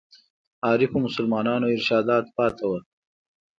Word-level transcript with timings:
عارفو 0.65 0.97
مسلمانانو 1.05 1.65
ارشادات 1.75 2.25
پاتې 2.37 2.63
وو. 2.69 2.77